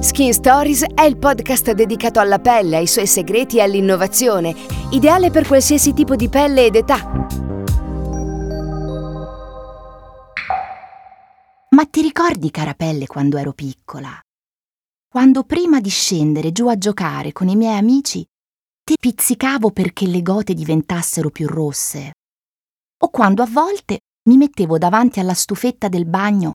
Skin 0.00 0.32
Stories 0.32 0.82
è 0.94 1.02
il 1.02 1.18
podcast 1.18 1.72
dedicato 1.72 2.20
alla 2.20 2.38
pelle, 2.38 2.78
ai 2.78 2.86
suoi 2.86 3.06
segreti 3.06 3.58
e 3.58 3.60
all'innovazione, 3.60 4.54
ideale 4.92 5.30
per 5.30 5.46
qualsiasi 5.46 5.92
tipo 5.92 6.16
di 6.16 6.30
pelle 6.30 6.64
ed 6.64 6.74
età. 6.74 6.96
Ma 11.68 11.84
ti 11.84 12.00
ricordi, 12.00 12.50
cara 12.50 12.72
pelle, 12.72 13.06
quando 13.06 13.36
ero 13.36 13.52
piccola? 13.52 14.18
Quando 15.06 15.44
prima 15.44 15.80
di 15.80 15.90
scendere 15.90 16.50
giù 16.50 16.68
a 16.68 16.78
giocare 16.78 17.32
con 17.32 17.48
i 17.48 17.56
miei 17.56 17.76
amici 17.76 18.24
ti 18.82 18.94
pizzicavo 18.98 19.70
perché 19.70 20.06
le 20.06 20.22
gote 20.22 20.54
diventassero 20.54 21.28
più 21.28 21.46
rosse. 21.46 22.12
O 23.02 23.10
quando 23.10 23.42
a 23.42 23.46
volte 23.46 23.98
mi 24.28 24.38
mettevo 24.38 24.78
davanti 24.78 25.20
alla 25.20 25.34
stufetta 25.34 25.88
del 25.88 26.06
bagno 26.06 26.52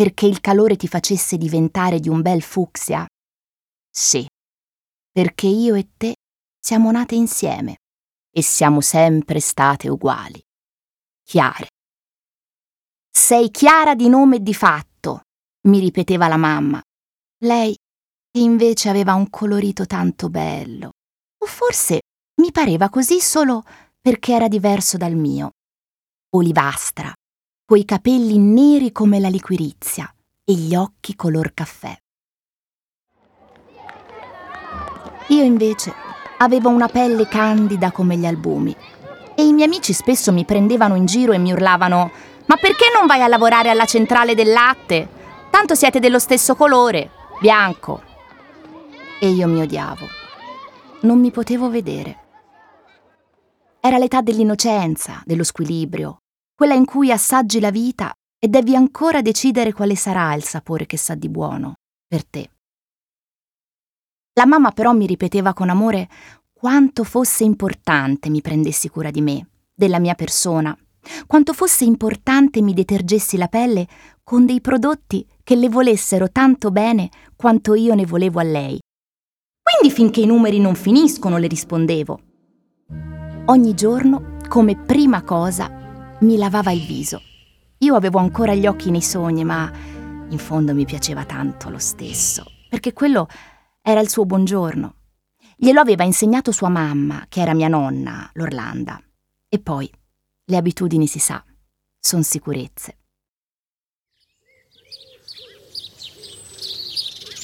perché 0.00 0.24
il 0.24 0.40
calore 0.40 0.76
ti 0.76 0.88
facesse 0.88 1.36
diventare 1.36 2.00
di 2.00 2.08
un 2.08 2.22
bel 2.22 2.40
fucsia? 2.40 3.06
Sì, 3.90 4.26
perché 5.12 5.46
io 5.46 5.74
e 5.74 5.90
te 5.94 6.14
siamo 6.58 6.90
nate 6.90 7.16
insieme 7.16 7.80
e 8.34 8.40
siamo 8.40 8.80
sempre 8.80 9.40
state 9.40 9.90
uguali. 9.90 10.40
Chiare. 11.22 11.66
Sei 13.10 13.50
chiara 13.50 13.94
di 13.94 14.08
nome 14.08 14.36
e 14.36 14.40
di 14.40 14.54
fatto, 14.54 15.24
mi 15.68 15.80
ripeteva 15.80 16.28
la 16.28 16.38
mamma. 16.38 16.80
Lei 17.44 17.76
che 18.30 18.40
invece 18.40 18.88
aveva 18.88 19.12
un 19.12 19.28
colorito 19.28 19.84
tanto 19.84 20.30
bello. 20.30 20.92
O 21.42 21.46
forse 21.46 22.00
mi 22.40 22.50
pareva 22.52 22.88
così 22.88 23.20
solo 23.20 23.64
perché 24.00 24.32
era 24.32 24.48
diverso 24.48 24.96
dal 24.96 25.14
mio. 25.14 25.50
Olivastra, 26.36 27.12
coi 27.70 27.84
capelli 27.84 28.36
neri 28.36 28.90
come 28.90 29.20
la 29.20 29.28
liquirizia 29.28 30.12
e 30.44 30.54
gli 30.54 30.74
occhi 30.74 31.14
color 31.14 31.54
caffè. 31.54 31.96
Io 35.28 35.44
invece 35.44 35.94
avevo 36.38 36.68
una 36.70 36.88
pelle 36.88 37.28
candida 37.28 37.92
come 37.92 38.16
gli 38.16 38.26
albumi 38.26 38.74
e 39.36 39.46
i 39.46 39.52
miei 39.52 39.68
amici 39.68 39.92
spesso 39.92 40.32
mi 40.32 40.44
prendevano 40.44 40.96
in 40.96 41.06
giro 41.06 41.30
e 41.30 41.38
mi 41.38 41.52
urlavano 41.52 42.10
Ma 42.46 42.56
perché 42.56 42.86
non 42.92 43.06
vai 43.06 43.22
a 43.22 43.28
lavorare 43.28 43.70
alla 43.70 43.84
centrale 43.84 44.34
del 44.34 44.50
latte? 44.50 45.08
Tanto 45.48 45.76
siete 45.76 46.00
dello 46.00 46.18
stesso 46.18 46.56
colore, 46.56 47.10
bianco. 47.40 48.02
E 49.20 49.28
io 49.28 49.46
mi 49.46 49.60
odiavo. 49.60 50.08
Non 51.02 51.20
mi 51.20 51.30
potevo 51.30 51.70
vedere. 51.70 52.18
Era 53.78 53.96
l'età 53.96 54.22
dell'innocenza, 54.22 55.22
dello 55.24 55.44
squilibrio, 55.44 56.19
quella 56.60 56.74
in 56.74 56.84
cui 56.84 57.10
assaggi 57.10 57.58
la 57.58 57.70
vita 57.70 58.12
e 58.38 58.46
devi 58.46 58.76
ancora 58.76 59.22
decidere 59.22 59.72
quale 59.72 59.96
sarà 59.96 60.34
il 60.34 60.44
sapore 60.44 60.84
che 60.84 60.98
sa 60.98 61.14
di 61.14 61.30
buono 61.30 61.76
per 62.06 62.22
te. 62.26 62.50
La 64.34 64.44
mamma 64.44 64.70
però 64.70 64.92
mi 64.92 65.06
ripeteva 65.06 65.54
con 65.54 65.70
amore 65.70 66.10
quanto 66.52 67.02
fosse 67.02 67.44
importante 67.44 68.28
mi 68.28 68.42
prendessi 68.42 68.90
cura 68.90 69.10
di 69.10 69.22
me, 69.22 69.48
della 69.74 69.98
mia 69.98 70.14
persona, 70.14 70.76
quanto 71.26 71.54
fosse 71.54 71.84
importante 71.84 72.60
mi 72.60 72.74
detergessi 72.74 73.38
la 73.38 73.48
pelle 73.48 73.88
con 74.22 74.44
dei 74.44 74.60
prodotti 74.60 75.26
che 75.42 75.56
le 75.56 75.70
volessero 75.70 76.30
tanto 76.30 76.70
bene 76.70 77.08
quanto 77.36 77.72
io 77.72 77.94
ne 77.94 78.04
volevo 78.04 78.38
a 78.38 78.42
lei. 78.42 78.78
Quindi 79.62 79.94
finché 79.94 80.20
i 80.20 80.26
numeri 80.26 80.60
non 80.60 80.74
finiscono, 80.74 81.38
le 81.38 81.46
rispondevo. 81.46 82.20
Ogni 83.46 83.72
giorno, 83.72 84.36
come 84.46 84.76
prima 84.76 85.22
cosa, 85.22 85.79
mi 86.20 86.36
lavava 86.36 86.72
il 86.72 86.84
viso. 86.84 87.22
Io 87.78 87.94
avevo 87.94 88.18
ancora 88.18 88.54
gli 88.54 88.66
occhi 88.66 88.90
nei 88.90 89.02
sogni, 89.02 89.44
ma 89.44 89.70
in 90.28 90.38
fondo 90.38 90.74
mi 90.74 90.84
piaceva 90.84 91.24
tanto 91.24 91.70
lo 91.70 91.78
stesso, 91.78 92.44
perché 92.68 92.92
quello 92.92 93.26
era 93.80 94.00
il 94.00 94.08
suo 94.08 94.26
buongiorno. 94.26 94.94
Glielo 95.56 95.80
aveva 95.80 96.04
insegnato 96.04 96.52
sua 96.52 96.68
mamma, 96.68 97.26
che 97.28 97.40
era 97.40 97.54
mia 97.54 97.68
nonna, 97.68 98.30
l'Orlanda. 98.34 99.00
E 99.48 99.58
poi, 99.58 99.90
le 100.44 100.56
abitudini 100.56 101.06
si 101.06 101.18
sa, 101.18 101.42
sono 101.98 102.22
sicurezze. 102.22 102.96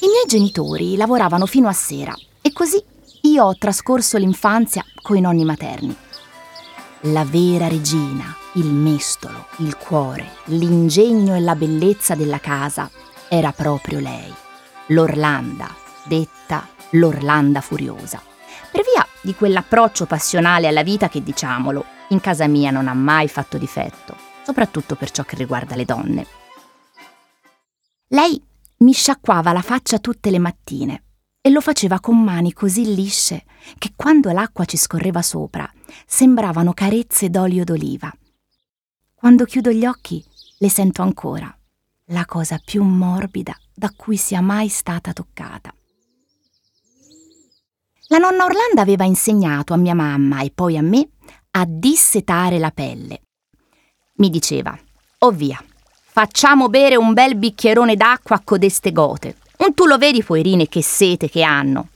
I 0.00 0.08
miei 0.08 0.26
genitori 0.26 0.96
lavoravano 0.96 1.46
fino 1.46 1.68
a 1.68 1.72
sera 1.72 2.14
e 2.42 2.52
così 2.52 2.82
io 3.22 3.44
ho 3.44 3.56
trascorso 3.56 4.18
l'infanzia 4.18 4.84
coi 5.02 5.20
nonni 5.20 5.44
materni. 5.44 5.96
La 7.10 7.24
vera 7.24 7.68
regina 7.68 8.34
il 8.54 8.66
mestolo, 8.66 9.46
il 9.58 9.76
cuore, 9.76 10.28
l'ingegno 10.46 11.36
e 11.36 11.40
la 11.40 11.54
bellezza 11.54 12.16
della 12.16 12.40
casa 12.40 12.90
era 13.28 13.52
proprio 13.52 14.00
lei, 14.00 14.32
l'Orlanda, 14.86 15.72
detta 16.04 16.66
l'Orlanda 16.90 17.60
furiosa. 17.60 18.20
Per 18.72 18.82
via 18.82 19.06
di 19.20 19.36
quell'approccio 19.36 20.06
passionale 20.06 20.66
alla 20.66 20.82
vita 20.82 21.08
che, 21.08 21.22
diciamolo, 21.22 21.84
in 22.08 22.18
casa 22.18 22.48
mia 22.48 22.72
non 22.72 22.88
ha 22.88 22.94
mai 22.94 23.28
fatto 23.28 23.56
difetto, 23.56 24.16
soprattutto 24.42 24.96
per 24.96 25.12
ciò 25.12 25.22
che 25.22 25.36
riguarda 25.36 25.76
le 25.76 25.84
donne. 25.84 26.26
Lei 28.08 28.42
mi 28.78 28.92
sciacquava 28.92 29.52
la 29.52 29.62
faccia 29.62 30.00
tutte 30.00 30.30
le 30.30 30.40
mattine 30.40 31.02
e 31.46 31.50
lo 31.50 31.60
faceva 31.60 32.00
con 32.00 32.20
mani 32.20 32.52
così 32.52 32.92
lisce 32.92 33.44
che 33.78 33.92
quando 33.94 34.32
l'acqua 34.32 34.64
ci 34.64 34.76
scorreva 34.76 35.22
sopra 35.22 35.70
sembravano 36.04 36.72
carezze 36.72 37.30
d'olio 37.30 37.62
d'oliva 37.62 38.12
quando 39.14 39.44
chiudo 39.44 39.70
gli 39.70 39.86
occhi 39.86 40.24
le 40.58 40.68
sento 40.68 41.02
ancora, 41.02 41.56
la 42.06 42.24
cosa 42.26 42.60
più 42.64 42.82
morbida 42.82 43.56
da 43.72 43.92
cui 43.96 44.16
sia 44.16 44.40
mai 44.40 44.68
stata 44.68 45.12
toccata. 45.12 45.72
La 48.08 48.18
nonna 48.18 48.44
Orlando 48.44 48.80
aveva 48.80 49.04
insegnato 49.04 49.72
a 49.72 49.76
mia 49.76 49.94
mamma 49.94 50.40
e 50.40 50.50
poi 50.52 50.76
a 50.76 50.82
me 50.82 51.10
a 51.52 51.64
dissetare 51.64 52.58
la 52.58 52.72
pelle. 52.72 53.22
Mi 54.16 54.30
diceva, 54.30 54.76
oh 55.18 55.36
facciamo 56.04 56.68
bere 56.68 56.96
un 56.96 57.12
bel 57.12 57.36
bicchierone 57.36 57.94
d'acqua 57.94 58.36
a 58.36 58.42
codeste 58.44 58.90
gote. 58.90 59.36
Tu 59.74 59.84
lo 59.86 59.98
vedi, 59.98 60.22
poerine, 60.22 60.68
che 60.68 60.82
sete 60.82 61.28
che 61.28 61.42
hanno. 61.42 61.88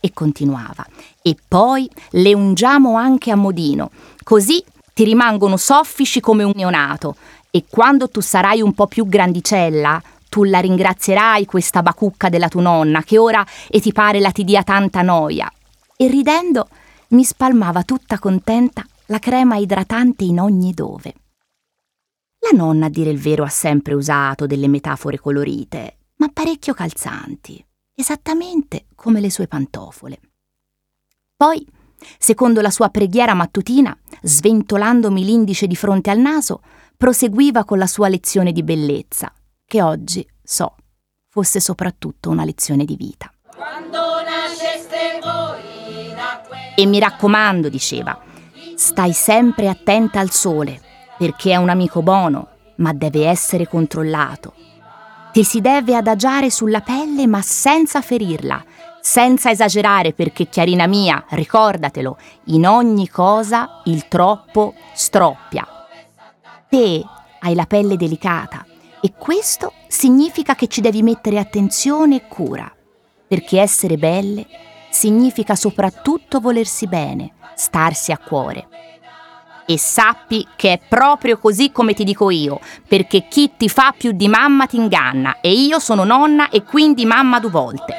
E 0.00 0.12
continuava, 0.12 0.86
e 1.22 1.36
poi 1.46 1.90
le 2.10 2.32
ungiamo 2.32 2.96
anche 2.96 3.32
a 3.32 3.36
modino, 3.36 3.90
così 4.22 4.62
ti 4.94 5.04
rimangono 5.04 5.56
soffici 5.56 6.20
come 6.20 6.44
un 6.44 6.52
neonato 6.54 7.16
e 7.50 7.64
quando 7.68 8.08
tu 8.08 8.20
sarai 8.20 8.60
un 8.60 8.74
po' 8.74 8.86
più 8.86 9.06
grandicella, 9.06 10.00
tu 10.28 10.44
la 10.44 10.60
ringrazierai 10.60 11.46
questa 11.46 11.82
bacucca 11.82 12.28
della 12.28 12.48
tua 12.48 12.62
nonna 12.62 13.02
che 13.02 13.18
ora 13.18 13.44
e 13.68 13.80
ti 13.80 13.92
pare 13.92 14.20
la 14.20 14.30
ti 14.30 14.44
dia 14.44 14.62
tanta 14.62 15.02
noia. 15.02 15.50
E 15.96 16.08
ridendo 16.08 16.68
mi 17.08 17.24
spalmava 17.24 17.82
tutta 17.82 18.18
contenta 18.18 18.84
la 19.06 19.18
crema 19.18 19.56
idratante 19.56 20.24
in 20.24 20.38
ogni 20.38 20.72
dove. 20.72 21.14
La 22.40 22.56
nonna, 22.56 22.86
a 22.86 22.90
dire 22.90 23.10
il 23.10 23.18
vero, 23.18 23.42
ha 23.42 23.48
sempre 23.48 23.94
usato 23.94 24.46
delle 24.46 24.68
metafore 24.68 25.18
colorite, 25.18 25.97
ma 26.28 26.30
parecchio 26.32 26.74
calzanti, 26.74 27.64
esattamente 27.94 28.86
come 28.94 29.20
le 29.20 29.30
sue 29.30 29.46
pantofole. 29.46 30.20
Poi 31.34 31.66
Secondo 32.16 32.60
la 32.60 32.70
sua 32.70 32.90
preghiera 32.90 33.34
mattutina, 33.34 33.96
sventolandomi 34.22 35.24
l'indice 35.24 35.66
di 35.66 35.74
fronte 35.74 36.10
al 36.10 36.20
naso, 36.20 36.60
proseguiva 36.96 37.64
con 37.64 37.76
la 37.76 37.88
sua 37.88 38.06
lezione 38.06 38.52
di 38.52 38.62
bellezza, 38.62 39.32
che 39.66 39.82
oggi, 39.82 40.24
so, 40.40 40.76
fosse 41.28 41.58
soprattutto 41.58 42.30
una 42.30 42.44
lezione 42.44 42.84
di 42.84 42.94
vita. 42.94 43.32
E 46.76 46.86
mi 46.86 47.00
raccomando, 47.00 47.68
diceva, 47.68 48.22
stai 48.76 49.12
sempre 49.12 49.68
attenta 49.68 50.20
al 50.20 50.30
sole, 50.30 50.80
perché 51.18 51.50
è 51.50 51.56
un 51.56 51.68
amico 51.68 52.00
buono, 52.00 52.50
ma 52.76 52.92
deve 52.92 53.26
essere 53.26 53.66
controllato. 53.66 54.54
Ti 55.38 55.44
si 55.44 55.60
deve 55.60 55.94
adagiare 55.94 56.50
sulla 56.50 56.80
pelle 56.80 57.28
ma 57.28 57.40
senza 57.42 58.00
ferirla, 58.00 58.60
senza 59.00 59.52
esagerare 59.52 60.12
perché 60.12 60.48
chiarina 60.48 60.88
mia, 60.88 61.26
ricordatelo, 61.28 62.18
in 62.46 62.66
ogni 62.66 63.08
cosa 63.08 63.82
il 63.84 64.08
troppo 64.08 64.74
stroppia. 64.94 65.64
Te 66.68 67.04
hai 67.38 67.54
la 67.54 67.66
pelle 67.66 67.96
delicata 67.96 68.66
e 69.00 69.12
questo 69.16 69.74
significa 69.86 70.56
che 70.56 70.66
ci 70.66 70.80
devi 70.80 71.04
mettere 71.04 71.38
attenzione 71.38 72.16
e 72.16 72.26
cura, 72.26 72.68
perché 73.28 73.60
essere 73.60 73.96
belle 73.96 74.44
significa 74.90 75.54
soprattutto 75.54 76.40
volersi 76.40 76.88
bene, 76.88 77.34
starsi 77.54 78.10
a 78.10 78.18
cuore. 78.18 78.66
E 79.70 79.76
sappi 79.76 80.48
che 80.56 80.72
è 80.72 80.80
proprio 80.88 81.36
così 81.36 81.70
come 81.70 81.92
ti 81.92 82.02
dico 82.02 82.30
io, 82.30 82.58
perché 82.88 83.28
chi 83.28 83.52
ti 83.54 83.68
fa 83.68 83.92
più 83.92 84.12
di 84.12 84.26
mamma 84.26 84.64
ti 84.64 84.76
inganna 84.76 85.40
e 85.42 85.52
io 85.52 85.78
sono 85.78 86.04
nonna 86.04 86.48
e 86.48 86.62
quindi 86.62 87.04
mamma 87.04 87.38
due 87.38 87.50
volte. 87.50 87.94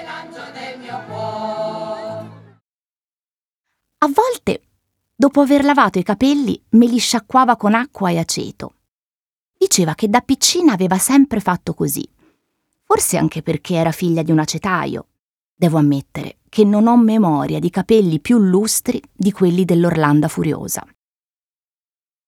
A 4.00 4.07
volte, 4.07 4.62
dopo 5.13 5.42
aver 5.42 5.63
lavato 5.63 6.00
i 6.00 6.04
capelli, 6.04 6.60
me 6.69 6.88
li 6.88 6.98
sciacquava 6.98 7.56
con 7.56 7.75
acqua 7.75 8.10
e 8.10 8.18
aceto. 8.18 8.74
Diceva 9.56 9.94
che 9.94 10.10
da 10.10 10.21
piccina 10.21 10.74
aveva 10.74 10.98
sempre 10.98 11.39
fatto 11.39 11.75
così. 11.75 12.04
Forse 12.83 13.18
anche 13.18 13.44
perché 13.44 13.75
era 13.75 13.92
figlia 13.92 14.24
di 14.24 14.31
un 14.31 14.39
acetaio. 14.39 15.06
Devo 15.54 15.77
ammettere 15.77 16.38
che 16.50 16.63
non 16.63 16.88
ho 16.88 16.98
memoria 16.98 17.60
di 17.60 17.69
capelli 17.69 18.19
più 18.19 18.39
lustri 18.39 19.00
di 19.13 19.31
quelli 19.31 19.66
dell'Orlanda 19.66 20.27
Furiosa. 20.27 20.83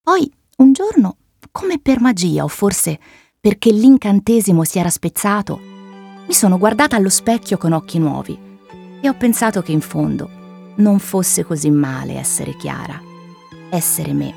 Poi, 0.03 0.31
un 0.57 0.73
giorno, 0.73 1.17
come 1.51 1.79
per 1.79 2.01
magia 2.01 2.43
o 2.43 2.47
forse 2.47 2.99
perché 3.39 3.71
l'incantesimo 3.71 4.63
si 4.63 4.79
era 4.79 4.89
spezzato, 4.89 5.57
mi 6.27 6.33
sono 6.33 6.57
guardata 6.57 6.95
allo 6.95 7.09
specchio 7.09 7.57
con 7.57 7.71
occhi 7.71 7.99
nuovi 7.99 8.37
e 8.99 9.07
ho 9.07 9.15
pensato 9.15 9.61
che 9.61 9.71
in 9.71 9.81
fondo 9.81 10.73
non 10.77 10.97
fosse 10.99 11.43
così 11.43 11.69
male 11.69 12.13
essere 12.13 12.55
Chiara, 12.55 12.99
essere 13.69 14.13
me. 14.13 14.33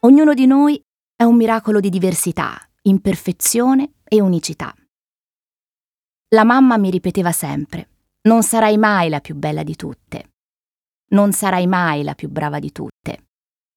Ognuno 0.00 0.34
di 0.34 0.46
noi 0.46 0.82
è 1.14 1.22
un 1.22 1.36
miracolo 1.36 1.78
di 1.78 1.88
diversità, 1.88 2.58
imperfezione 2.82 3.92
e 4.08 4.20
unicità. 4.20 4.74
La 6.30 6.44
mamma 6.44 6.78
mi 6.78 6.90
ripeteva 6.90 7.30
sempre, 7.32 7.88
non 8.22 8.42
sarai 8.42 8.76
mai 8.76 9.08
la 9.08 9.20
più 9.20 9.34
bella 9.34 9.62
di 9.62 9.76
tutte, 9.76 10.29
non 11.10 11.32
sarai 11.32 11.66
mai 11.66 12.02
la 12.02 12.14
più 12.14 12.28
brava 12.28 12.58
di 12.58 12.72
tutte, 12.72 13.26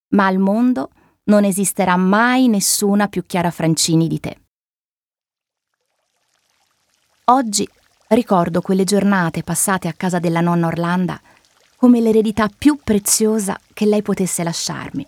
ma 0.09 0.25
al 0.25 0.38
mondo 0.39 0.89
non 1.25 1.45
esisterà 1.45 1.95
mai 1.95 2.47
nessuna 2.47 3.07
più 3.07 3.25
Chiara 3.25 3.51
Francini 3.51 4.07
di 4.07 4.19
te. 4.19 4.38
Oggi 7.25 7.68
ricordo 8.09 8.62
quelle 8.62 8.83
giornate 8.83 9.44
passate 9.44 9.88
a 9.88 9.94
casa 9.94 10.19
della 10.19 10.41
nonna 10.41 10.68
Orlanda 10.68 11.19
come 11.77 12.01
l'eredità 12.01 12.50
più 12.50 12.80
preziosa 12.83 13.59
che 13.74 13.85
lei 13.85 14.01
potesse 14.01 14.44
lasciarmi. 14.44 15.06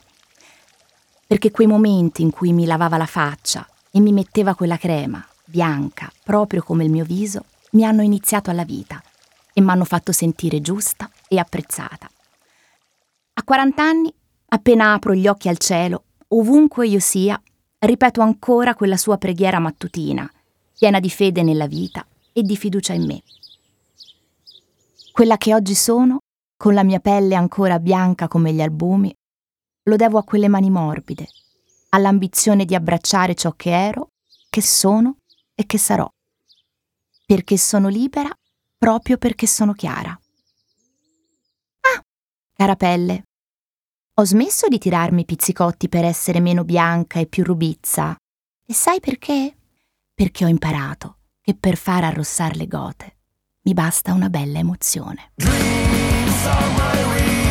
Perché 1.28 1.52
quei 1.52 1.68
momenti 1.68 2.22
in 2.22 2.32
cui 2.32 2.54
mi 2.54 2.66
lavava 2.66 2.98
la 2.98 3.06
faccia 3.06 3.68
e 3.92 4.00
mi 4.00 4.12
metteva 4.12 4.56
quella 4.56 4.78
crema, 4.78 5.26
bianca, 5.46 6.12
proprio 6.24 6.64
come 6.64 6.84
il 6.84 6.92
mio 6.92 7.06
viso, 7.06 7.46
mi 7.72 7.84
hanno 7.84 8.02
iniziato 8.02 8.50
alla 8.50 8.66
vita 8.66 9.02
e 9.54 9.62
mi 9.62 9.70
hanno 9.70 9.86
fatto 9.86 10.12
sentire 10.12 10.62
giusta 10.62 11.10
e 11.28 11.38
apprezzata. 11.38 12.10
A 13.38 13.44
40 13.44 13.84
anni, 13.84 14.14
appena 14.48 14.94
apro 14.94 15.14
gli 15.14 15.28
occhi 15.28 15.50
al 15.50 15.58
cielo, 15.58 16.06
ovunque 16.30 16.88
io 16.88 17.02
sia, 17.02 17.40
ripeto 17.80 18.22
ancora 18.22 18.76
quella 18.76 18.96
sua 18.96 19.18
preghiera 19.18 19.60
mattutina, 19.60 20.32
piena 20.78 21.02
di 21.02 21.10
fede 21.10 21.44
nella 21.44 21.68
vita 21.68 22.08
e 22.32 22.44
di 22.44 22.56
fiducia 22.56 22.94
in 22.94 23.06
me. 23.06 23.22
Quella 25.12 25.36
che 25.36 25.54
oggi 25.54 25.76
sono, 25.76 26.20
con 26.56 26.74
la 26.74 26.84
mia 26.84 27.02
pelle 27.02 27.36
ancora 27.36 27.78
bianca 27.78 28.30
come 28.30 28.54
gli 28.54 28.62
albumi, 28.62 29.14
lo 29.84 29.96
devo 29.98 30.18
a 30.18 30.24
quelle 30.24 30.48
mani 30.48 30.70
morbide, 30.70 31.28
all'ambizione 31.90 32.64
di 32.64 32.74
abbracciare 32.74 33.36
ciò 33.36 33.52
che 33.52 33.70
ero, 33.72 34.12
che 34.50 34.62
sono 34.62 35.18
e 35.54 35.66
che 35.66 35.78
sarò. 35.78 36.10
Perché 37.26 37.58
sono 37.58 37.90
libera 37.90 38.30
proprio 38.78 39.18
perché 39.18 39.46
sono 39.46 39.74
chiara. 39.74 40.18
Ah, 42.58 42.64
cara 42.64 42.76
pelle, 42.76 43.24
ho 44.18 44.26
smesso 44.26 44.70
di 44.70 44.78
tirarmi 44.78 45.26
pizzicotti 45.26 45.90
per 45.90 46.06
essere 46.06 46.40
meno 46.40 46.64
bianca 46.64 47.20
e 47.20 47.28
più 47.28 47.44
rubizza. 47.44 48.16
E 48.66 48.74
sai 48.74 49.02
perché? 49.02 49.56
Perché 50.14 50.46
ho 50.46 50.48
imparato 50.48 51.18
che 51.42 51.54
per 51.54 51.76
far 51.76 52.06
arrossare 52.06 52.56
le 52.56 52.68
gote 52.68 53.18
mi 53.64 53.74
basta 53.74 54.14
una 54.14 54.30
bella 54.30 54.60
emozione. 54.60 55.32
Dreams 55.36 56.46
are 56.46 56.68
my 56.70 57.45